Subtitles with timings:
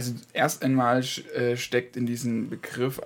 [0.00, 1.04] Also erst einmal
[1.34, 3.02] äh, steckt in diesem Begriff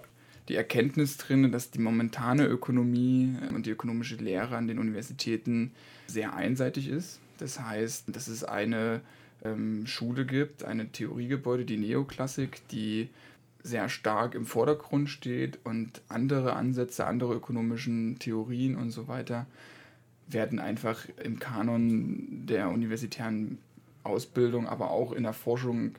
[0.49, 5.73] die Erkenntnis drin, dass die momentane Ökonomie und die ökonomische Lehre an den Universitäten
[6.07, 7.19] sehr einseitig ist.
[7.39, 9.01] Das heißt, dass es eine
[9.43, 13.09] ähm, Schule gibt, eine Theoriegebäude, die Neoklassik, die
[13.65, 19.47] sehr stark im Vordergrund steht und andere Ansätze, andere ökonomischen Theorien und so weiter
[20.29, 23.59] werden einfach im Kanon der universitären
[24.05, 25.97] Ausbildung, aber auch in der Forschung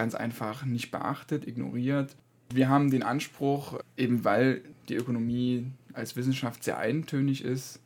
[0.00, 2.16] ganz einfach nicht beachtet, ignoriert.
[2.54, 7.80] Wir haben den Anspruch, eben weil die Ökonomie als Wissenschaft sehr eintönig ist,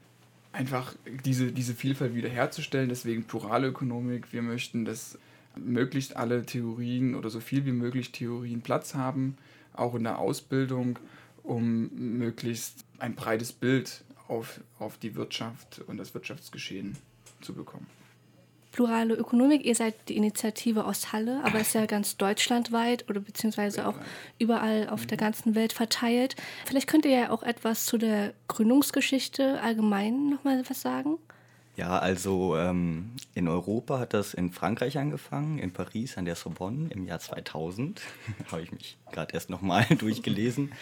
[0.53, 2.89] einfach diese, diese Vielfalt wiederherzustellen.
[2.89, 4.33] Deswegen plurale Ökonomik.
[4.33, 5.19] Wir möchten, dass
[5.57, 9.37] möglichst alle Theorien oder so viel wie möglich Theorien Platz haben,
[9.73, 11.01] auch in der Ausbildung,
[11.43, 16.97] um möglichst ein breites Bild auf, auf die Wirtschaft und das Wirtschaftsgeschehen
[17.41, 17.89] zu bekommen
[18.75, 19.65] plurale Ökonomik.
[19.65, 23.95] Ihr seid die Initiative aus Halle, aber ist ja ganz deutschlandweit oder beziehungsweise auch
[24.41, 26.35] überall auf der ganzen Welt verteilt.
[26.67, 31.19] Vielleicht könnt ihr ja auch etwas zu der Gründungsgeschichte allgemein nochmal was sagen.
[31.77, 36.89] Ja, also ähm, in Europa hat das in Frankreich angefangen, in Paris an der Sorbonne
[36.91, 38.01] im Jahr 2000.
[38.53, 40.73] Habe ich mich gerade erst nochmal durchgelesen.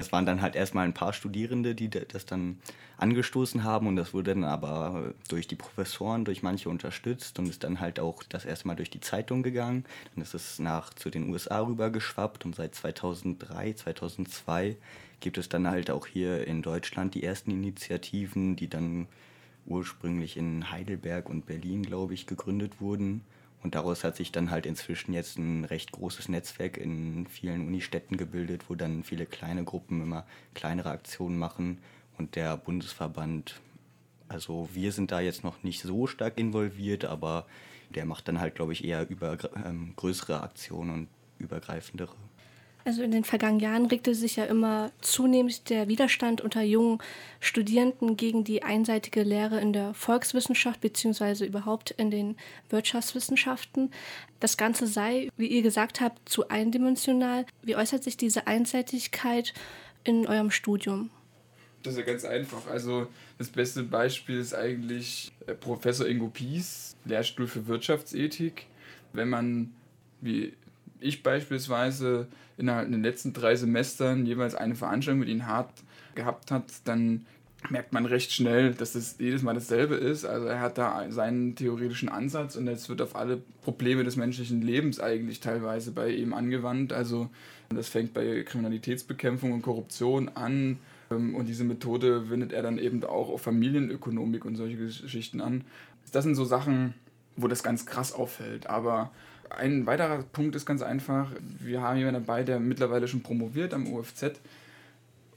[0.00, 2.58] Es waren dann halt erstmal ein paar Studierende, die das dann
[2.96, 7.62] angestoßen haben und das wurde dann aber durch die Professoren, durch manche unterstützt und ist
[7.62, 9.84] dann halt auch das erste Mal durch die Zeitung gegangen.
[10.14, 14.76] Dann ist es nach zu den USA rüber geschwappt und seit 2003, 2002
[15.20, 19.06] gibt es dann halt auch hier in Deutschland die ersten Initiativen, die dann
[19.70, 23.22] ursprünglich in Heidelberg und Berlin, glaube ich, gegründet wurden.
[23.62, 28.16] Und daraus hat sich dann halt inzwischen jetzt ein recht großes Netzwerk in vielen Unistädten
[28.16, 31.78] gebildet, wo dann viele kleine Gruppen immer kleinere Aktionen machen.
[32.18, 33.60] Und der Bundesverband,
[34.28, 37.46] also wir sind da jetzt noch nicht so stark involviert, aber
[37.94, 42.14] der macht dann halt, glaube ich, eher über ähm, größere Aktionen und übergreifendere.
[42.84, 46.98] Also in den vergangenen Jahren regte sich ja immer zunehmend der Widerstand unter jungen
[47.38, 51.44] Studierenden gegen die einseitige Lehre in der Volkswissenschaft bzw.
[51.44, 52.36] überhaupt in den
[52.70, 53.90] Wirtschaftswissenschaften.
[54.40, 57.44] Das Ganze sei, wie ihr gesagt habt, zu eindimensional.
[57.62, 59.52] Wie äußert sich diese Einseitigkeit
[60.04, 61.10] in eurem Studium?
[61.82, 62.66] Das ist ja ganz einfach.
[62.66, 63.06] Also
[63.38, 68.66] das beste Beispiel ist eigentlich äh, Professor Ingo Pies, Lehrstuhl für Wirtschaftsethik.
[69.12, 69.72] Wenn man,
[70.20, 70.54] wie
[71.00, 75.70] ich beispielsweise innerhalb der letzten drei Semestern jeweils eine Veranstaltung mit ihnen hart
[76.14, 77.26] gehabt hat, dann
[77.68, 80.24] merkt man recht schnell, dass das jedes Mal dasselbe ist.
[80.24, 84.62] Also er hat da seinen theoretischen Ansatz und es wird auf alle Probleme des menschlichen
[84.62, 86.92] Lebens eigentlich teilweise bei ihm angewandt.
[86.92, 87.28] Also
[87.68, 90.78] das fängt bei Kriminalitätsbekämpfung und Korruption an
[91.10, 95.64] ähm, und diese Methode wendet er dann eben auch auf Familienökonomik und solche Geschichten an.
[96.12, 96.94] Das sind so Sachen,
[97.36, 98.68] wo das ganz krass auffällt.
[98.68, 99.10] Aber
[99.50, 103.92] ein weiterer Punkt ist ganz einfach, wir haben jemanden dabei, der mittlerweile schon promoviert am
[103.92, 104.40] UFZ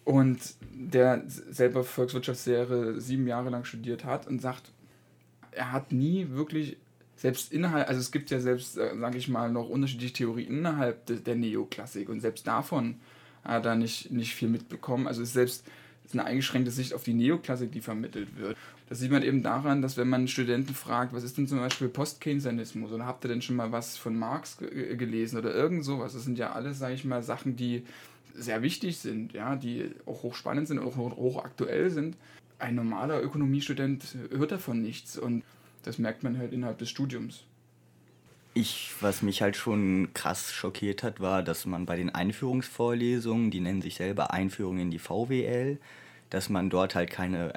[0.06, 0.40] und
[0.72, 4.72] der selber Volkswirtschaftslehre sieben Jahre lang studiert hat und sagt,
[5.52, 6.78] er hat nie wirklich
[7.16, 11.06] selbst innerhalb, also es gibt ja selbst, äh, sage ich mal, noch unterschiedliche Theorien innerhalb
[11.06, 12.96] de, der Neoklassik und selbst davon
[13.44, 15.08] hat er nicht, nicht viel mitbekommen.
[15.08, 15.66] Also ist selbst
[16.14, 18.58] eine eingeschränkte Sicht auf die Neoklassik, die vermittelt wird.
[18.90, 21.88] Das sieht man eben daran, dass wenn man Studenten fragt, was ist denn zum Beispiel
[21.90, 26.24] Post-Keynesianismus oder habt ihr denn schon mal was von Marx gelesen oder irgend sowas, das
[26.24, 27.84] sind ja alles, sage ich mal, Sachen, die
[28.36, 32.18] sehr wichtig sind, ja, die auch hochspannend sind und auch hochaktuell sind.
[32.60, 35.44] Ein normaler Ökonomiestudent hört davon nichts und
[35.84, 37.46] das merkt man halt innerhalb des Studiums.
[38.56, 43.60] Ich, was mich halt schon krass schockiert hat, war, dass man bei den Einführungsvorlesungen, die
[43.60, 45.80] nennen sich selber Einführung in die VWL,
[46.30, 47.54] dass man dort halt keine,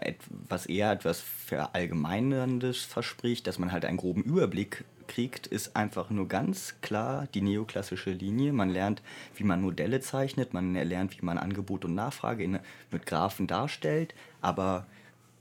[0.49, 6.29] was eher etwas Verallgemeinerndes verspricht, dass man halt einen groben Überblick kriegt, ist einfach nur
[6.29, 8.53] ganz klar die neoklassische Linie.
[8.53, 9.03] Man lernt,
[9.37, 12.59] wie man Modelle zeichnet, man lernt, wie man Angebot und Nachfrage in,
[12.91, 14.87] mit Graphen darstellt, aber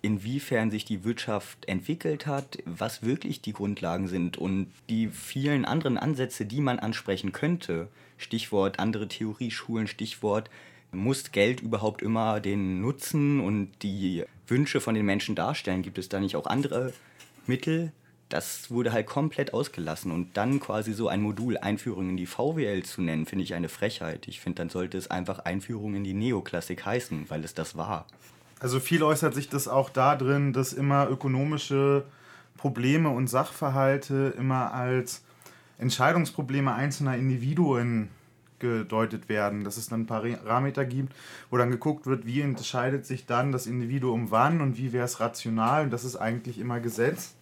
[0.06, 5.98] inwiefern sich die Wirtschaft entwickelt hat, was wirklich die Grundlagen sind und die vielen anderen
[5.98, 10.52] Ansätze, die man ansprechen könnte, Stichwort andere Theorieschulen, Stichwort
[10.92, 15.82] muss Geld überhaupt immer den Nutzen und die Wünsche von den Menschen darstellen?
[15.82, 16.94] Gibt es da nicht auch andere
[17.48, 17.92] Mittel?
[18.30, 22.84] Das wurde halt komplett ausgelassen und dann quasi so ein Modul Einführung in die VWL
[22.84, 24.28] zu nennen, finde ich eine Frechheit.
[24.28, 28.06] Ich finde, dann sollte es einfach Einführung in die Neoklassik heißen, weil es das war.
[28.60, 32.06] Also viel äußert sich das auch darin, dass immer ökonomische
[32.58, 35.24] Probleme und Sachverhalte immer als
[35.78, 38.10] Entscheidungsprobleme einzelner Individuen
[38.60, 41.14] gedeutet werden, dass es dann Parameter gibt,
[41.50, 45.20] wo dann geguckt wird, wie entscheidet sich dann das Individuum wann und wie wäre es
[45.20, 47.36] rational und das ist eigentlich immer Gesetz.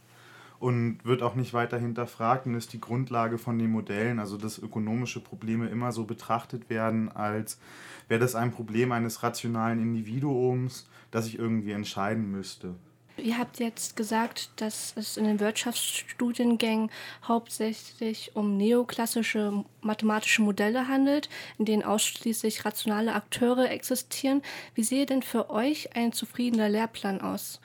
[0.64, 4.58] Und wird auch nicht weiter hinterfragt und ist die Grundlage von den Modellen, also dass
[4.58, 7.60] ökonomische Probleme immer so betrachtet werden, als
[8.08, 12.76] wäre das ein Problem eines rationalen Individuums, das ich irgendwie entscheiden müsste.
[13.18, 16.90] Ihr habt jetzt gesagt, dass es in den Wirtschaftsstudiengängen
[17.28, 21.28] hauptsächlich um neoklassische mathematische Modelle handelt,
[21.58, 24.42] in denen ausschließlich rationale Akteure existieren.
[24.76, 27.60] Wie sehe denn für euch ein zufriedener Lehrplan aus?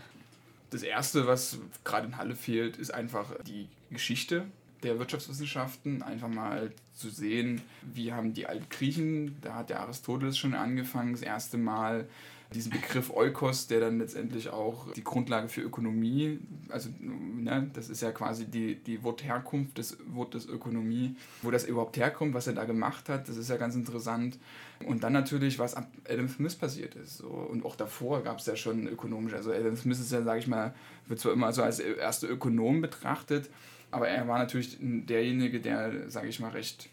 [0.71, 4.45] Das Erste, was gerade in Halle fehlt, ist einfach die Geschichte
[4.83, 6.03] der Wirtschaftswissenschaften.
[6.03, 11.13] Einfach mal zu sehen, wie haben die alten Griechen, da hat der Aristoteles schon angefangen,
[11.13, 12.09] das erste Mal
[12.55, 16.39] diesen Begriff Eukos, der dann letztendlich auch die Grundlage für Ökonomie,
[16.71, 21.99] also ne, das ist ja quasi die, die Wortherkunft des Wortes Ökonomie, wo das überhaupt
[21.99, 24.39] herkommt, was er da gemacht hat, das ist ja ganz interessant.
[24.87, 27.19] Und dann natürlich, was ab Adam Smith passiert ist.
[27.19, 27.29] So.
[27.29, 30.47] Und auch davor gab es ja schon ökonomisch, also Adam Smith ist ja, sage ich
[30.47, 30.75] mal,
[31.07, 33.51] wird zwar immer so als erster Ökonom betrachtet,
[33.91, 36.89] aber er war natürlich derjenige, der, sage ich mal, recht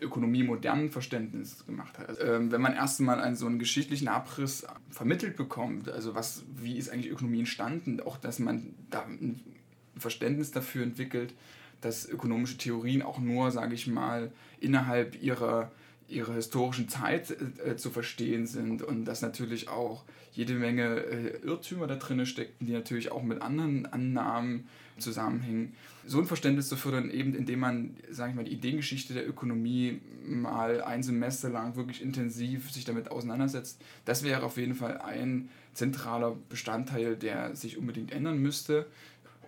[0.00, 2.18] Ökonomie modernen Verständnis gemacht hat.
[2.20, 6.76] Ähm, wenn man erst mal einen so einen geschichtlichen Abriss vermittelt bekommt, also was, wie
[6.76, 9.40] ist eigentlich Ökonomie entstanden, auch dass man da ein
[9.96, 11.34] Verständnis dafür entwickelt,
[11.80, 15.70] dass ökonomische Theorien auch nur, sage ich mal, innerhalb ihrer,
[16.08, 21.86] ihrer historischen Zeit äh, zu verstehen sind und dass natürlich auch jede Menge äh, Irrtümer
[21.86, 24.66] da drin steckten, die natürlich auch mit anderen Annahmen
[24.98, 25.74] zusammenhängen.
[26.06, 30.00] So ein Verständnis zu fördern, eben indem man, sage ich mal, die Ideengeschichte der Ökonomie
[30.26, 35.48] mal ein Semester lang wirklich intensiv sich damit auseinandersetzt, das wäre auf jeden Fall ein
[35.72, 38.86] zentraler Bestandteil, der sich unbedingt ändern müsste,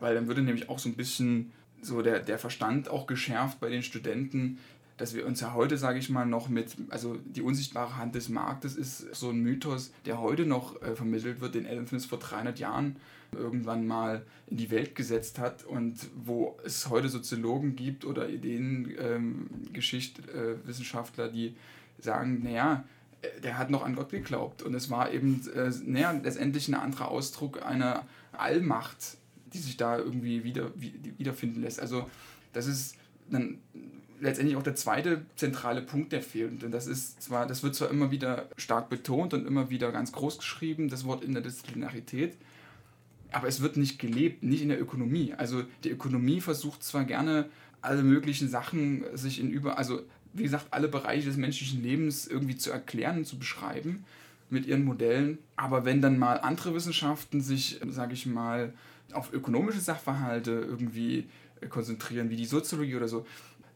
[0.01, 1.53] weil dann würde nämlich auch so ein bisschen
[1.83, 4.59] so der, der Verstand auch geschärft bei den Studenten,
[4.97, 8.29] dass wir uns ja heute, sage ich mal, noch mit, also die unsichtbare Hand des
[8.29, 12.59] Marktes ist so ein Mythos, der heute noch äh, vermittelt wird, den Smith vor 300
[12.59, 12.97] Jahren
[13.33, 21.27] irgendwann mal in die Welt gesetzt hat und wo es heute Soziologen gibt oder Ideengeschichtwissenschaftler,
[21.27, 21.57] ähm, äh, die
[21.99, 22.85] sagen, naja,
[23.23, 26.75] äh, der hat noch an Gott geglaubt und es war eben äh, naja, letztendlich ein
[26.75, 29.19] anderer Ausdruck einer Allmacht,
[29.53, 31.81] die sich da irgendwie wieder, wiederfinden lässt.
[31.81, 32.11] Also
[32.53, 32.97] das ist
[33.31, 33.59] dann
[34.21, 36.65] letztendlich auch der zweite zentrale Punkt, der fehlt.
[36.65, 40.13] Und das ist zwar, das wird zwar immer wieder stark betont und immer wieder ganz
[40.13, 42.37] groß geschrieben, das Wort Interdisziplinarität,
[43.37, 45.35] aber es wird nicht gelebt, nicht in der Ökonomie.
[45.37, 47.51] Also die Ökonomie versucht zwar gerne
[47.83, 50.01] alle möglichen Sachen sich in über, also
[50.33, 54.07] wie gesagt, alle Bereiche des menschlichen Lebens irgendwie zu erklären zu beschreiben
[54.49, 58.73] mit ihren Modellen, aber wenn dann mal andere Wissenschaften sich, sage ich mal,
[59.13, 61.27] auf ökonomische Sachverhalte irgendwie
[61.69, 63.27] konzentrieren, wie die Soziologie oder so,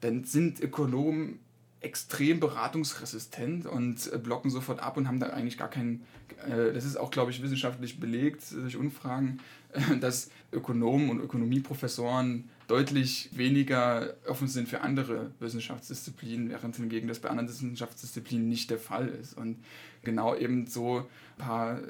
[0.01, 1.39] dann sind Ökonomen
[1.81, 6.05] extrem beratungsresistent und äh, blocken sofort ab und haben da eigentlich gar keinen,
[6.47, 9.39] äh, das ist auch, glaube ich, wissenschaftlich belegt durch Umfragen,
[9.73, 17.19] äh, dass Ökonomen und Ökonomieprofessoren deutlich weniger offen sind für andere Wissenschaftsdisziplinen, während hingegen das
[17.19, 19.37] bei anderen Wissenschaftsdisziplinen nicht der Fall ist.
[19.37, 19.65] Und
[20.05, 21.05] genau eben so ein
[21.39, 21.81] paar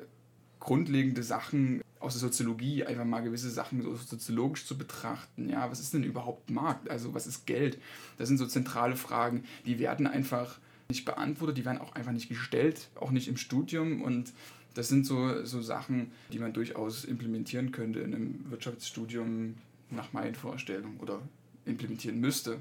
[0.60, 5.50] grundlegende Sachen aus der Soziologie einfach mal gewisse Sachen so soziologisch zu betrachten.
[5.50, 6.90] Ja, was ist denn überhaupt Markt?
[6.90, 7.78] Also was ist Geld?
[8.18, 10.58] Das sind so zentrale Fragen, die werden einfach
[10.88, 14.32] nicht beantwortet, die werden auch einfach nicht gestellt, auch nicht im Studium und
[14.74, 19.56] das sind so, so Sachen, die man durchaus implementieren könnte in einem Wirtschaftsstudium
[19.90, 21.20] nach meinen Vorstellungen oder
[21.64, 22.58] implementieren müsste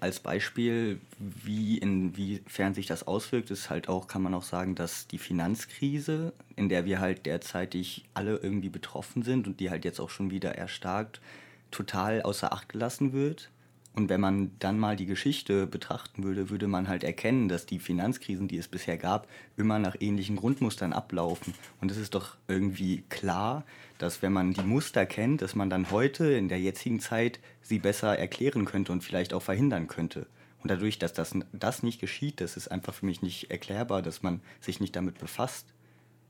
[0.00, 5.06] als Beispiel, wie inwiefern sich das auswirkt, ist halt auch, kann man auch sagen, dass
[5.06, 10.00] die Finanzkrise, in der wir halt derzeitig alle irgendwie betroffen sind und die halt jetzt
[10.00, 11.20] auch schon wieder erstarkt,
[11.70, 13.50] total außer Acht gelassen wird.
[13.98, 17.80] Und wenn man dann mal die Geschichte betrachten würde, würde man halt erkennen, dass die
[17.80, 19.26] Finanzkrisen, die es bisher gab,
[19.56, 21.52] immer nach ähnlichen Grundmustern ablaufen.
[21.80, 23.64] Und es ist doch irgendwie klar,
[23.98, 27.80] dass wenn man die Muster kennt, dass man dann heute in der jetzigen Zeit sie
[27.80, 30.28] besser erklären könnte und vielleicht auch verhindern könnte.
[30.62, 34.22] Und dadurch, dass das, das nicht geschieht, das ist einfach für mich nicht erklärbar, dass
[34.22, 35.66] man sich nicht damit befasst.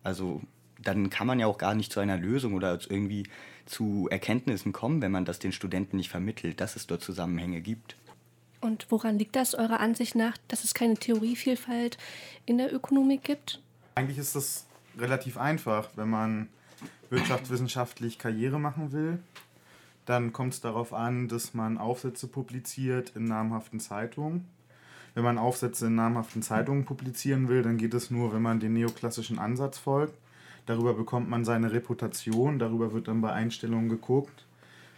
[0.02, 0.40] Also
[0.82, 3.24] dann kann man ja auch gar nicht zu einer Lösung oder irgendwie
[3.66, 7.96] zu Erkenntnissen kommen, wenn man das den Studenten nicht vermittelt, dass es dort Zusammenhänge gibt.
[8.60, 11.96] Und woran liegt das eurer Ansicht nach, dass es keine Theorievielfalt
[12.46, 13.62] in der Ökonomik gibt?
[13.94, 14.66] Eigentlich ist das
[14.98, 16.48] relativ einfach, wenn man
[17.10, 19.18] wirtschaftswissenschaftlich Karriere machen will.
[20.06, 24.46] Dann kommt es darauf an, dass man Aufsätze publiziert in namhaften Zeitungen.
[25.14, 28.72] Wenn man Aufsätze in namhaften Zeitungen publizieren will, dann geht es nur, wenn man den
[28.72, 30.14] neoklassischen Ansatz folgt.
[30.68, 34.44] Darüber bekommt man seine Reputation, darüber wird dann bei Einstellungen geguckt,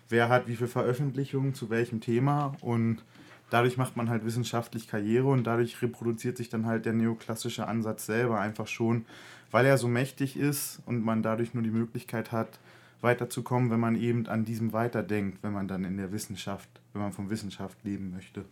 [0.08, 3.04] wer hat wie viele Veröffentlichungen zu welchem Thema und
[3.50, 8.06] dadurch macht man halt wissenschaftlich Karriere und dadurch reproduziert sich dann halt der neoklassische Ansatz
[8.06, 9.04] selber einfach schon,
[9.52, 12.58] weil er so mächtig ist und man dadurch nur die Möglichkeit hat,
[13.00, 17.12] weiterzukommen, wenn man eben an diesem weiterdenkt, wenn man dann in der Wissenschaft, wenn man
[17.12, 18.44] von Wissenschaft leben möchte.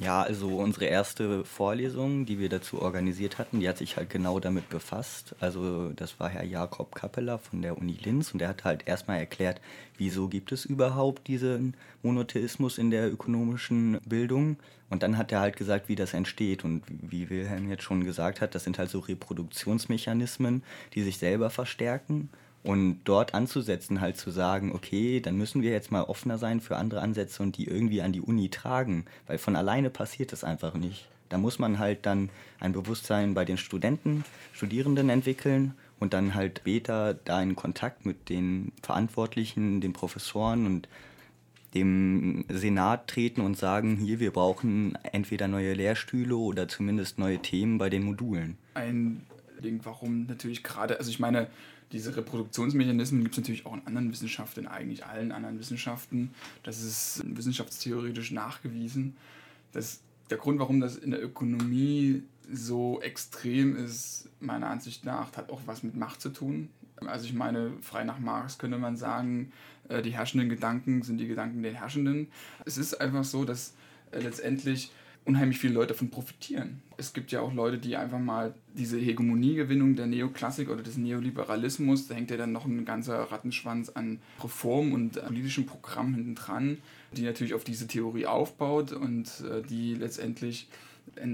[0.00, 4.40] Ja, also unsere erste Vorlesung, die wir dazu organisiert hatten, die hat sich halt genau
[4.40, 5.34] damit befasst.
[5.40, 9.18] Also das war Herr Jakob Kappeler von der Uni Linz und der hat halt erstmal
[9.18, 9.60] erklärt,
[9.98, 14.56] wieso gibt es überhaupt diesen Monotheismus in der ökonomischen Bildung.
[14.88, 16.64] Und dann hat er halt gesagt, wie das entsteht.
[16.64, 20.62] Und wie Wilhelm jetzt schon gesagt hat, das sind halt so Reproduktionsmechanismen,
[20.94, 22.30] die sich selber verstärken.
[22.62, 26.76] Und dort anzusetzen, halt zu sagen, okay, dann müssen wir jetzt mal offener sein für
[26.76, 30.74] andere Ansätze und die irgendwie an die Uni tragen, weil von alleine passiert das einfach
[30.74, 31.08] nicht.
[31.30, 36.58] Da muss man halt dann ein Bewusstsein bei den Studenten, Studierenden entwickeln und dann halt
[36.58, 40.88] später da in Kontakt mit den Verantwortlichen, den Professoren und
[41.74, 47.78] dem Senat treten und sagen, hier, wir brauchen entweder neue Lehrstühle oder zumindest neue Themen
[47.78, 48.58] bei den Modulen.
[48.74, 49.24] Ein
[49.62, 51.46] Ding, warum natürlich gerade, also ich meine,
[51.92, 56.30] diese Reproduktionsmechanismen gibt es natürlich auch in anderen Wissenschaften, in eigentlich allen anderen Wissenschaften.
[56.62, 59.16] Das ist wissenschaftstheoretisch nachgewiesen.
[59.72, 65.50] Das, der Grund, warum das in der Ökonomie so extrem ist, meiner Ansicht nach, hat
[65.50, 66.68] auch was mit Macht zu tun.
[67.06, 69.52] Also ich meine, frei nach Marx könnte man sagen,
[69.88, 72.28] äh, die herrschenden Gedanken sind die Gedanken der Herrschenden.
[72.64, 73.74] Es ist einfach so, dass
[74.12, 74.92] äh, letztendlich
[75.24, 76.82] unheimlich viele Leute davon profitieren.
[76.96, 82.08] Es gibt ja auch Leute, die einfach mal diese Hegemoniegewinnung der Neoklassik oder des Neoliberalismus,
[82.08, 86.78] da hängt ja dann noch ein ganzer Rattenschwanz an Reformen und politischen Programmen hinten dran,
[87.12, 90.68] die natürlich auf diese Theorie aufbaut und äh, die letztendlich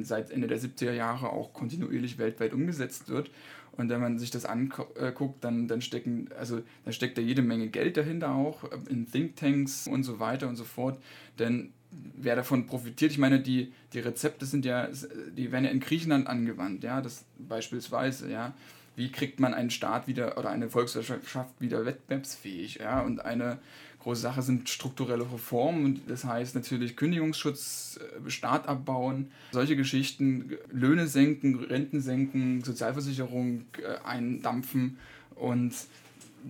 [0.02, 3.30] seit Ende der 70er Jahre auch kontinuierlich weltweit umgesetzt wird.
[3.72, 7.68] Und wenn man sich das anguckt, dann, dann, stecken, also, dann steckt da jede Menge
[7.68, 10.98] Geld dahinter auch, äh, in Thinktanks und so weiter und so fort.
[11.38, 13.12] Denn wer davon profitiert.
[13.12, 14.88] Ich meine, die, die Rezepte sind ja,
[15.36, 18.54] die werden ja in Griechenland angewandt, ja, das beispielsweise, ja.
[18.96, 23.02] Wie kriegt man einen Staat wieder oder eine Volkswirtschaft wieder wettbewerbsfähig, ja?
[23.02, 23.58] Und eine
[24.06, 30.56] große Sache sind strukturelle Reformen und das heißt natürlich Kündigungsschutz, äh, Staat abbauen, solche Geschichten,
[30.70, 34.98] Löhne senken, Renten senken, Sozialversicherung äh, eindampfen
[35.34, 35.74] und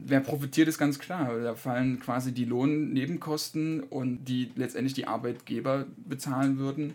[0.05, 1.39] wer profitiert, ist ganz klar.
[1.39, 6.95] Da fallen quasi die Lohnnebenkosten und die letztendlich die Arbeitgeber bezahlen würden.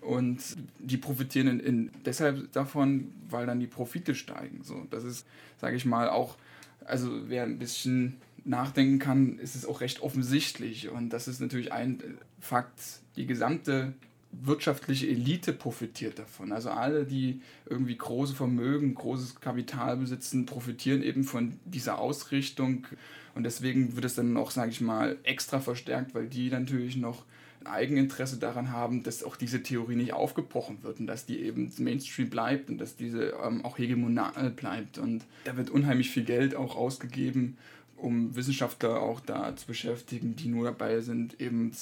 [0.00, 0.38] Und
[0.78, 4.60] die profitieren in, in deshalb davon, weil dann die Profite steigen.
[4.62, 5.26] So, das ist,
[5.58, 6.36] sage ich mal, auch,
[6.84, 10.88] also wer ein bisschen nachdenken kann, ist es auch recht offensichtlich.
[10.88, 12.02] Und das ist natürlich ein
[12.40, 12.80] Fakt.
[13.16, 13.92] Die gesamte
[14.32, 16.52] wirtschaftliche Elite profitiert davon.
[16.52, 22.86] Also alle, die irgendwie große Vermögen, großes Kapital besitzen, profitieren eben von dieser Ausrichtung.
[23.34, 27.24] Und deswegen wird es dann auch, sage ich mal, extra verstärkt, weil die natürlich noch
[27.60, 31.70] ein Eigeninteresse daran haben, dass auch diese Theorie nicht aufgebrochen wird und dass die eben
[31.78, 34.98] Mainstream bleibt und dass diese ähm, auch hegemonal bleibt.
[34.98, 37.58] Und da wird unheimlich viel Geld auch ausgegeben,
[37.96, 41.72] um Wissenschaftler auch da zu beschäftigen, die nur dabei sind, eben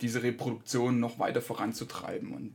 [0.00, 2.32] diese Reproduktion noch weiter voranzutreiben.
[2.32, 2.54] Und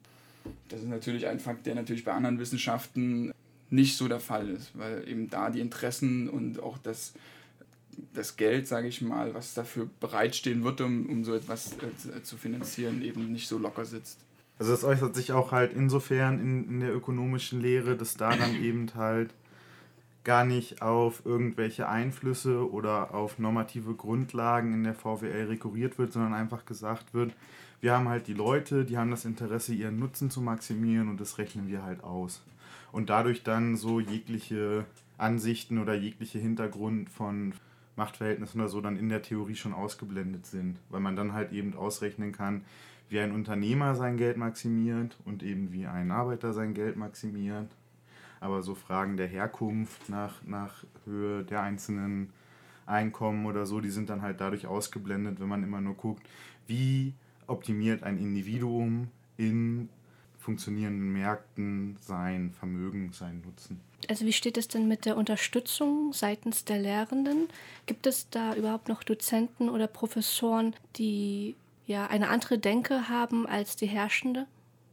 [0.70, 3.32] das ist natürlich ein Fakt, der natürlich bei anderen Wissenschaften
[3.70, 7.14] nicht so der Fall ist, weil eben da die Interessen und auch das,
[8.14, 12.38] das Geld, sage ich mal, was dafür bereitstehen wird, um, um so etwas äh, zu
[12.38, 14.20] finanzieren, eben nicht so locker sitzt.
[14.58, 18.62] Also das äußert sich auch halt insofern in, in der ökonomischen Lehre, dass da dann
[18.62, 19.30] eben halt
[20.30, 26.36] gar nicht auf irgendwelche Einflüsse oder auf normative Grundlagen in der VWL rekurriert wird, sondern
[26.36, 27.34] einfach gesagt wird,
[27.82, 31.40] wir haben halt die Leute, die haben das Interesse, ihren Nutzen zu maximieren und das
[31.40, 32.44] rechnen wir halt aus.
[32.92, 34.86] Und dadurch dann so jegliche
[35.18, 37.56] Ansichten oder jegliche Hintergrund von
[37.96, 41.74] Machtverhältnissen oder so dann in der Theorie schon ausgeblendet sind, weil man dann halt eben
[41.74, 42.66] ausrechnen kann,
[43.10, 47.72] wie ein Unternehmer sein Geld maximiert und eben wie ein Arbeiter sein Geld maximiert
[48.40, 52.32] aber so Fragen der Herkunft nach, nach Höhe der einzelnen
[52.86, 56.28] Einkommen oder so, die sind dann halt dadurch ausgeblendet, wenn man immer nur guckt,
[56.68, 57.14] wie
[57.48, 59.90] optimiert ein Individuum in
[60.38, 63.82] funktionierenden Märkten sein Vermögen, seinen Nutzen.
[64.08, 67.50] Also wie steht es denn mit der Unterstützung seitens der Lehrenden?
[67.86, 71.56] Gibt es da überhaupt noch Dozenten oder Professoren, die
[71.86, 74.48] ja eine andere Denke haben als die herrschende?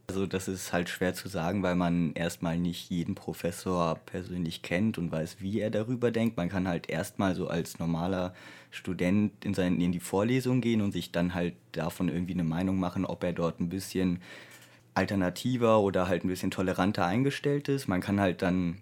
[0.09, 4.97] Also das ist halt schwer zu sagen, weil man erstmal nicht jeden Professor persönlich kennt
[4.97, 6.37] und weiß, wie er darüber denkt.
[6.37, 8.33] Man kann halt erstmal so als normaler
[8.71, 12.79] Student in, sein, in die Vorlesung gehen und sich dann halt davon irgendwie eine Meinung
[12.79, 14.21] machen, ob er dort ein bisschen
[14.93, 17.89] alternativer oder halt ein bisschen toleranter eingestellt ist.
[17.89, 18.77] Man kann halt dann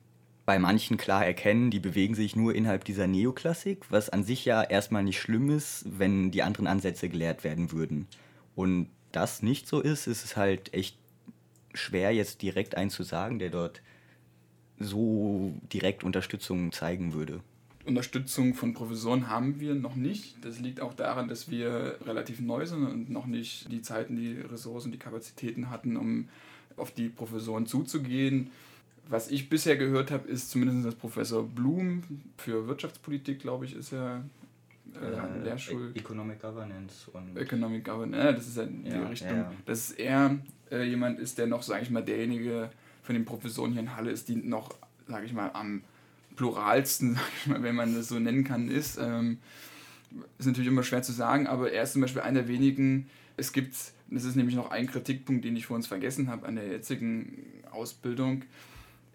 [0.46, 4.62] bei manchen klar erkennen, die bewegen sich nur innerhalb dieser Neoklassik, was an sich ja
[4.62, 8.08] erstmal nicht schlimm ist, wenn die anderen Ansätze gelehrt werden würden.
[8.56, 10.98] Und das nicht so ist, ist es halt echt
[11.76, 13.82] schwer, jetzt direkt einen zu sagen, der dort
[14.80, 17.42] so direkt Unterstützung zeigen würde.
[17.86, 20.44] Unterstützung von Professoren haben wir noch nicht.
[20.44, 24.34] Das liegt auch daran, dass wir relativ neu sind und noch nicht die Zeiten, die
[24.42, 26.28] Ressourcen, die Kapazitäten hatten, um
[26.78, 28.50] auf die Professoren zuzugehen.
[29.08, 32.02] Was ich bisher gehört habe, ist zumindest, dass Professor Blum
[32.38, 34.24] für Wirtschaftspolitik, glaube ich, ist er
[34.96, 35.92] äh, Lehrstuhl.
[35.96, 37.38] Economic Governance und.
[37.38, 39.38] Economic Governance, ja, das ist ja die ja, Richtung.
[39.38, 39.52] Ja.
[39.66, 40.38] Dass er
[40.72, 42.70] äh, jemand ist, der noch, sage ich mal, derjenige
[43.04, 44.76] von den Professoren hier in Halle ist, die noch,
[45.08, 45.84] sage ich mal, am
[46.36, 48.98] pluralsten, ich mal, wenn man das so nennen kann, ist.
[49.02, 49.40] Ähm,
[50.38, 53.10] ist natürlich immer schwer zu sagen, aber er ist zum Beispiel einer der wenigen.
[53.38, 53.76] Es gibt,
[54.10, 57.44] das ist nämlich noch ein Kritikpunkt, den ich vor uns vergessen habe an der jetzigen
[57.72, 58.44] Ausbildung.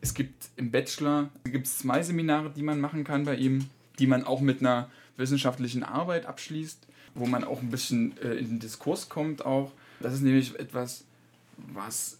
[0.03, 3.67] Es gibt im Bachelor gibt es zwei Seminare, die man machen kann bei ihm,
[3.99, 8.47] die man auch mit einer wissenschaftlichen Arbeit abschließt, wo man auch ein bisschen äh, in
[8.49, 9.73] den Diskurs kommt auch.
[10.01, 11.05] Das ist nämlich etwas,
[11.57, 12.19] was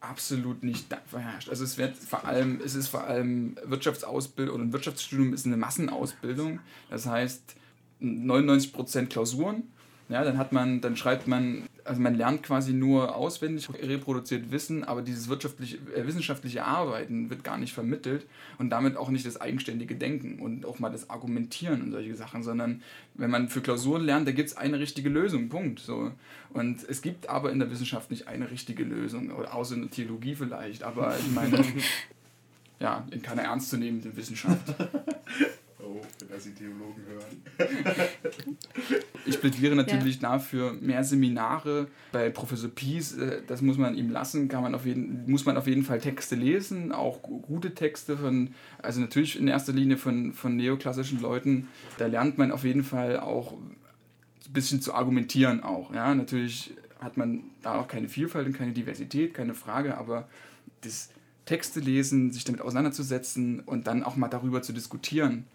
[0.00, 1.48] absolut nicht verherrscht.
[1.48, 5.56] Also es wird vor allem, es ist vor allem Wirtschaftsausbildung oder ein Wirtschaftsstudium ist eine
[5.56, 6.60] Massenausbildung.
[6.90, 7.56] Das heißt
[8.00, 9.64] 99% Klausuren.
[10.08, 14.84] Ja, dann hat man, dann schreibt man also man lernt quasi nur auswendig, reproduziert Wissen,
[14.84, 18.26] aber dieses wirtschaftliche, äh, wissenschaftliche Arbeiten wird gar nicht vermittelt
[18.58, 22.42] und damit auch nicht das eigenständige Denken und auch mal das Argumentieren und solche Sachen,
[22.42, 22.82] sondern
[23.14, 25.80] wenn man für Klausuren lernt, da gibt es eine richtige Lösung, Punkt.
[25.80, 26.12] So.
[26.50, 29.90] Und es gibt aber in der Wissenschaft nicht eine richtige Lösung, oder außer in der
[29.90, 31.64] Theologie vielleicht, aber ich meine,
[32.80, 34.74] ja, in keiner ernstzunehmenden Wissenschaft.
[35.88, 37.42] Oh, wenn das die Theologen hören.
[39.24, 40.32] ich plädiere natürlich ja.
[40.32, 43.16] dafür mehr Seminare bei Professor Pies.
[43.16, 44.48] Äh, das muss man ihm lassen.
[44.48, 48.50] Kann man auf jeden, muss man auf jeden Fall Texte lesen, auch gute Texte von,
[48.82, 51.68] also natürlich in erster Linie von, von neoklassischen Leuten.
[51.96, 53.76] Da lernt man auf jeden Fall auch ein
[54.52, 55.94] bisschen zu argumentieren auch.
[55.94, 60.28] Ja, natürlich hat man da auch keine Vielfalt und keine Diversität, keine Frage, aber
[60.82, 61.10] das
[61.46, 65.46] Texte lesen, sich damit auseinanderzusetzen und dann auch mal darüber zu diskutieren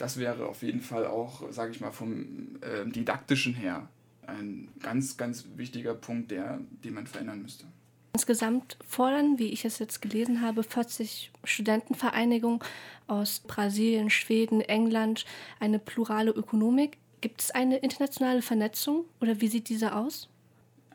[0.00, 3.88] das wäre auf jeden Fall auch, sage ich mal, vom äh, didaktischen her
[4.26, 7.66] ein ganz, ganz wichtiger Punkt, der, den man verändern müsste.
[8.14, 12.60] Insgesamt fordern, wie ich es jetzt gelesen habe, 40 Studentenvereinigungen
[13.06, 15.26] aus Brasilien, Schweden, England
[15.58, 16.96] eine plurale Ökonomik.
[17.20, 20.28] Gibt es eine internationale Vernetzung oder wie sieht diese aus?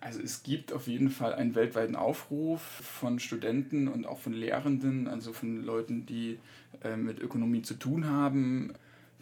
[0.02, 5.08] Also es gibt auf jeden Fall einen weltweiten Aufruf von Studenten und auch von Lehrenden,
[5.08, 6.38] also von Leuten, die
[6.84, 8.74] äh, mit Ökonomie zu tun haben,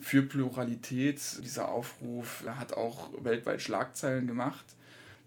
[0.04, 1.20] für Pluralität.
[1.44, 4.66] Dieser Aufruf hat auch weltweit Schlagzeilen gemacht.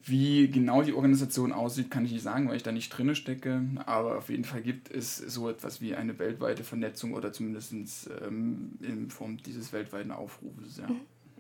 [0.05, 3.63] Wie genau die Organisation aussieht, kann ich nicht sagen, weil ich da nicht drin stecke.
[3.87, 7.73] Aber auf jeden Fall gibt es so etwas wie eine weltweite Vernetzung oder zumindest
[8.25, 10.77] ähm, in Form dieses weltweiten Aufrufes.
[10.77, 10.89] Ja.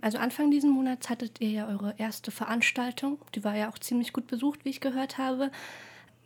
[0.01, 3.19] Also Anfang diesen Monats hattet ihr ja eure erste Veranstaltung.
[3.35, 5.53] Die war ja auch ziemlich gut besucht, wie ich gehört habe.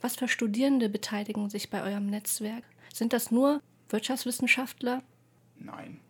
[0.00, 2.64] Was für Studierende beteiligen sich bei eurem Netzwerk?
[2.92, 5.02] Sind das nur Wirtschaftswissenschaftler?
[5.58, 6.00] Nein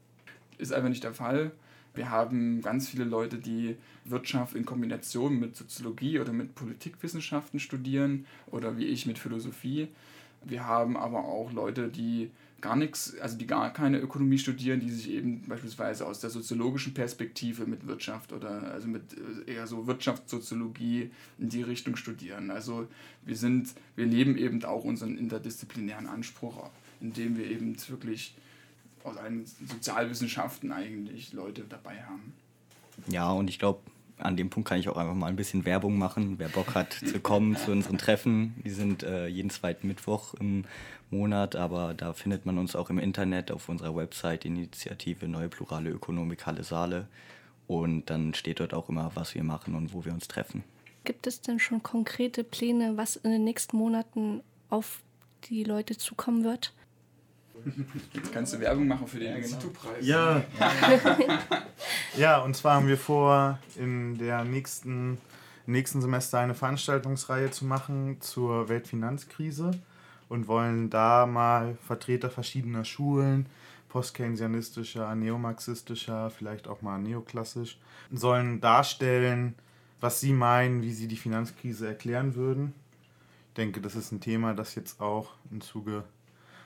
[0.61, 1.53] ist einfach nicht der Fall.
[1.95, 8.27] Wir haben ganz viele Leute, die Wirtschaft in Kombination mit Soziologie oder mit Politikwissenschaften studieren
[8.51, 9.89] oder wie ich mit Philosophie.
[10.45, 14.91] Wir haben aber auch Leute, die gar nichts, also die gar keine Ökonomie studieren, die
[14.91, 19.03] sich eben beispielsweise aus der soziologischen Perspektive mit Wirtschaft oder also mit
[19.47, 22.51] äh, eher so Wirtschaftssoziologie in die Richtung studieren.
[22.51, 22.87] Also
[23.25, 26.71] wir sind, wir leben eben auch unseren interdisziplinären Anspruch,
[27.01, 28.35] indem wir eben wirklich
[29.05, 32.35] aus allen Sozialwissenschaften eigentlich Leute dabei haben.
[33.09, 33.81] Ja, und ich glaube,
[34.19, 36.39] an dem Punkt kann ich auch einfach mal ein bisschen Werbung machen.
[36.39, 40.65] Wer Bock hat zu kommen zu unseren Treffen, die sind äh, jeden zweiten Mittwoch im
[41.11, 45.91] Monat, aber da findet man uns auch im Internet auf unserer Website Initiative Neue Plurale
[45.91, 47.09] Ökonomik Halle Saale.
[47.67, 50.65] Und dann steht dort auch immer, was wir machen und wo wir uns treffen.
[51.05, 55.01] Gibt es denn schon konkrete Pläne, was in den nächsten Monaten auf
[55.45, 56.73] die Leute zukommen wird?
[58.13, 60.07] Jetzt kannst du Werbung machen für den ja, Institutpreis.
[60.07, 60.45] Ja.
[62.17, 65.19] ja, und zwar haben wir vor, in der nächsten,
[65.67, 69.73] nächsten Semester eine Veranstaltungsreihe zu machen zur Weltfinanzkrise
[70.29, 73.47] und wollen da mal Vertreter verschiedener Schulen,
[73.89, 77.79] postkeynesianistischer, neomarxistischer, vielleicht auch mal neoklassisch,
[78.13, 79.55] sollen darstellen,
[80.01, 82.73] was sie meinen, wie sie die Finanzkrise erklären würden.
[83.49, 86.05] Ich denke, das ist ein Thema, das jetzt auch im Zuge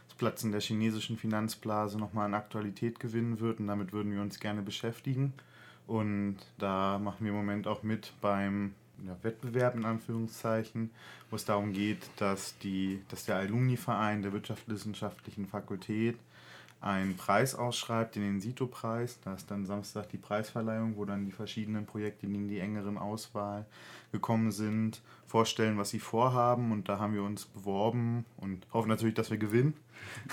[0.07, 4.41] das Platzen der chinesischen Finanzblase nochmal an Aktualität gewinnen wird und damit würden wir uns
[4.41, 5.33] gerne beschäftigen.
[5.87, 8.75] Und da machen wir im Moment auch mit beim
[9.07, 10.91] ja, Wettbewerb in Anführungszeichen,
[11.31, 16.17] wo es darum geht, dass, die, dass der Alumni-Verein der Wirtschaftswissenschaftlichen Fakultät
[16.85, 19.19] einen Preis ausschreibt, den Insito-Preis.
[19.25, 22.99] Da ist dann Samstag die Preisverleihung, wo dann die verschiedenen Projekte, die in die engeren
[22.99, 23.65] Auswahl
[24.13, 26.73] gekommen sind, vorstellen, was sie vorhaben.
[26.73, 29.75] Und da haben wir uns beworben und hoffen natürlich, dass wir gewinnen,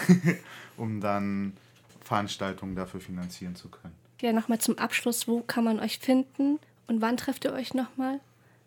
[0.78, 1.54] um dann
[2.02, 3.96] Veranstaltungen dafür finanzieren zu können.
[4.20, 8.20] Ja, nochmal zum Abschluss, wo kann man euch finden und wann trefft ihr euch nochmal?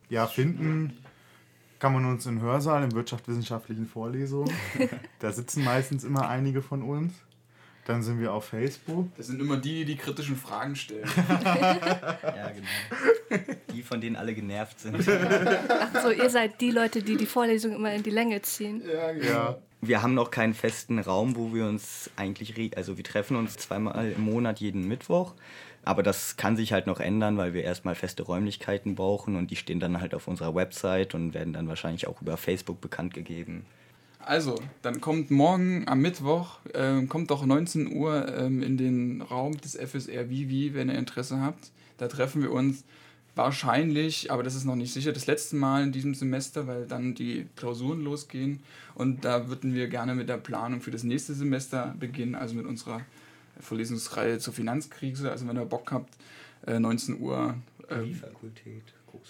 [0.09, 0.97] Ja, finden
[1.79, 4.51] kann man uns im Hörsaal, in wirtschaftswissenschaftlichen Vorlesungen.
[5.19, 7.13] da sitzen meistens immer einige von uns.
[7.87, 9.15] Dann sind wir auf Facebook.
[9.17, 11.09] Das sind immer die, die die kritischen Fragen stellen.
[11.45, 13.45] ja, genau.
[13.73, 14.97] Die, von denen alle genervt sind.
[15.07, 18.83] Ach so, ihr seid die Leute, die die Vorlesung immer in die Länge ziehen.
[18.91, 19.27] Ja, genau.
[19.27, 19.59] Ja.
[19.83, 24.13] Wir haben noch keinen festen Raum, wo wir uns eigentlich, also wir treffen uns zweimal
[24.13, 25.35] im Monat jeden Mittwoch.
[25.85, 29.57] Aber das kann sich halt noch ändern, weil wir erstmal feste Räumlichkeiten brauchen und die
[29.57, 33.67] stehen dann halt auf unserer Website und werden dann wahrscheinlich auch über Facebook bekannt gegeben.
[34.27, 39.57] Also, dann kommt morgen am Mittwoch, äh, kommt doch 19 Uhr ähm, in den Raum
[39.59, 41.71] des FSR Vivi, wenn ihr Interesse habt.
[41.99, 42.85] Da treffen wir uns
[43.35, 47.15] wahrscheinlich, aber das ist noch nicht sicher, das letzte Mal in diesem Semester, weil dann
[47.15, 48.61] die Klausuren losgehen.
[48.95, 52.65] Und da würden wir gerne mit der Planung für das nächste Semester beginnen, also mit
[52.65, 53.03] unserer
[53.61, 55.31] Vorlesungsreihe zur Finanzkrise.
[55.31, 56.15] Also wenn ihr Bock habt,
[56.67, 57.57] äh, 19 Uhr.
[57.89, 58.83] Äh, die Fakultät.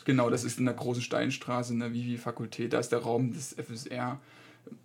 [0.04, 2.72] Genau, das ist in der großen Steinstraße, in der Vivi-Fakultät.
[2.72, 4.18] Da ist der Raum des FSR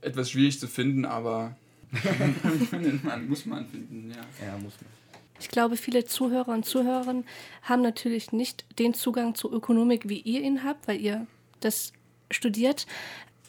[0.01, 1.55] etwas schwierig zu finden, aber
[3.03, 4.45] man, muss man finden, ja.
[4.45, 4.99] Ja, muss man.
[5.39, 7.25] Ich glaube, viele Zuhörer und Zuhörerinnen
[7.63, 11.27] haben natürlich nicht den Zugang zur Ökonomik, wie ihr ihn habt, weil ihr
[11.61, 11.93] das
[12.29, 12.85] studiert.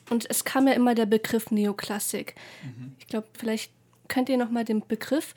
[0.09, 2.35] Und es kam ja immer der Begriff Neoklassik.
[2.63, 2.93] Mhm.
[2.99, 3.73] Ich glaube, vielleicht
[4.09, 5.35] könnt ihr noch mal den Begriff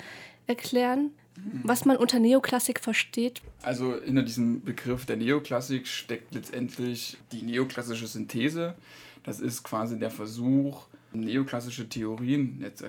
[0.47, 1.61] erklären, mhm.
[1.63, 3.41] was man unter Neoklassik versteht.
[3.61, 8.75] Also hinter diesem Begriff der Neoklassik steckt letztendlich die neoklassische Synthese.
[9.23, 12.83] Das ist quasi der Versuch, neoklassische Theorien, jetzt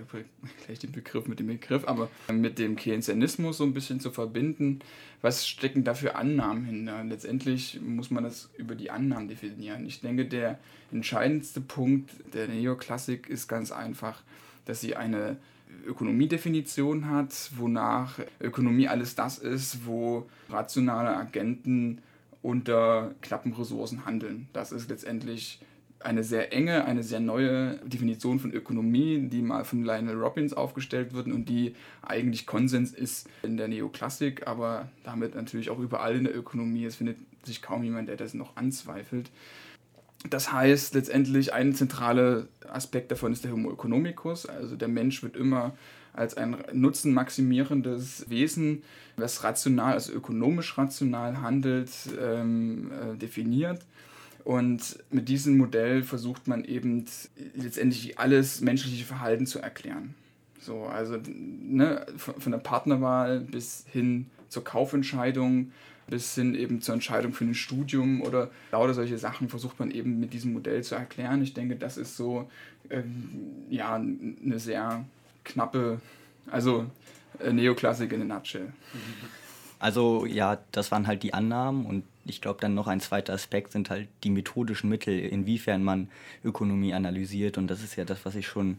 [0.66, 4.80] gleich den Begriff mit dem Begriff, aber mit dem Keynesianismus so ein bisschen zu verbinden.
[5.22, 7.04] Was stecken da für Annahmen hinter?
[7.04, 9.86] Letztendlich muss man das über die Annahmen definieren.
[9.86, 10.58] Ich denke, der
[10.92, 14.22] entscheidendste Punkt der Neoklassik ist ganz einfach,
[14.64, 15.36] dass sie eine
[15.86, 22.00] Ökonomiedefinition hat, wonach Ökonomie alles das ist, wo rationale Agenten
[22.42, 24.48] unter knappen Ressourcen handeln.
[24.52, 25.60] Das ist letztendlich
[26.04, 31.14] eine sehr enge, eine sehr neue Definition von Ökonomie, die mal von Lionel Robbins aufgestellt
[31.14, 36.24] wird und die eigentlich Konsens ist in der Neoklassik, aber damit natürlich auch überall in
[36.24, 36.84] der Ökonomie.
[36.84, 39.30] Es findet sich kaum jemand, der das noch anzweifelt.
[40.30, 45.36] Das heißt letztendlich, ein zentraler Aspekt davon ist der Homo economicus, also der Mensch wird
[45.36, 45.74] immer
[46.14, 48.82] als ein nutzenmaximierendes Wesen,
[49.16, 51.90] was rational, also ökonomisch rational handelt,
[52.20, 53.80] ähm, äh, definiert.
[54.44, 57.06] Und mit diesem Modell versucht man eben
[57.54, 60.14] letztendlich alles menschliche Verhalten zu erklären.
[60.60, 65.72] So, also ne, von der Partnerwahl bis hin zur Kaufentscheidung,
[66.08, 70.20] bis hin eben zur Entscheidung für ein Studium oder lauter solche Sachen versucht man eben
[70.20, 71.42] mit diesem Modell zu erklären.
[71.42, 72.48] Ich denke, das ist so
[72.90, 73.28] ähm,
[73.70, 75.04] ja, eine sehr
[75.44, 76.00] knappe,
[76.50, 76.86] also
[77.40, 78.72] äh, Neoklassik in a nutshell.
[79.78, 83.72] Also ja, das waren halt die Annahmen und ich glaube, dann noch ein zweiter Aspekt
[83.72, 86.08] sind halt die methodischen Mittel, inwiefern man
[86.44, 87.58] Ökonomie analysiert.
[87.58, 88.78] Und das ist ja das, was ich schon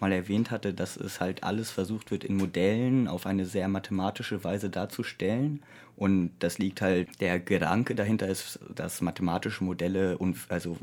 [0.00, 4.44] mal erwähnt hatte, dass es halt alles versucht wird, in Modellen auf eine sehr mathematische
[4.44, 5.62] Weise darzustellen.
[5.96, 10.76] Und das liegt halt, der Gedanke dahinter ist, dass mathematische Modelle un, also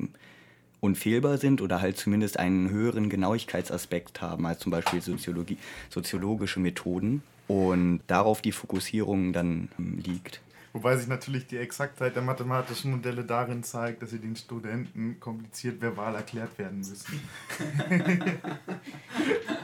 [0.79, 5.57] unfehlbar sind oder halt zumindest einen höheren Genauigkeitsaspekt haben als zum Beispiel Soziologie,
[5.89, 7.21] soziologische Methoden.
[7.47, 10.41] Und darauf die Fokussierung dann liegt.
[10.73, 15.79] Wobei sich natürlich die Exaktheit der mathematischen Modelle darin zeigt, dass sie den Studenten kompliziert
[15.79, 17.19] verbal erklärt werden müssen.